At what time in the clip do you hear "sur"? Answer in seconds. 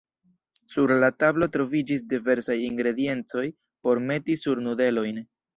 0.75-0.93, 4.47-4.67